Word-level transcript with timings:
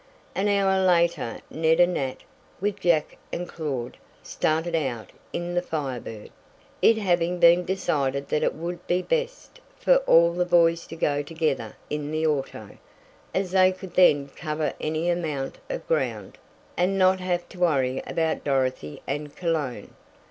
An 0.33 0.47
hour 0.47 0.83
later 0.83 1.41
Ned 1.51 1.79
and 1.79 1.93
Nat, 1.93 2.23
with 2.59 2.79
Jack 2.79 3.17
and 3.31 3.47
Claud, 3.47 3.97
started 4.23 4.73
out 4.75 5.11
in 5.31 5.53
the 5.53 5.61
Firebird, 5.61 6.31
it 6.81 6.97
having 6.97 7.37
been 7.37 7.65
decided 7.65 8.27
that 8.29 8.41
it 8.41 8.55
would 8.55 8.87
be 8.87 9.03
best 9.03 9.59
for 9.77 9.97
all 10.07 10.33
the 10.33 10.43
boys 10.43 10.87
to 10.87 10.95
go 10.95 11.21
together 11.21 11.75
in 11.87 12.09
the 12.09 12.25
auto, 12.25 12.79
as 13.35 13.51
they 13.51 13.71
could 13.71 13.93
then 13.93 14.29
cover 14.29 14.73
any 14.81 15.07
amount 15.07 15.59
of 15.69 15.87
ground, 15.87 16.39
and 16.75 16.97
not 16.97 17.19
have 17.19 17.47
to 17.49 17.59
worry 17.59 18.01
about 18.07 18.43
Dorothy 18.43 19.03
and 19.05 19.35
Cologne. 19.35 19.93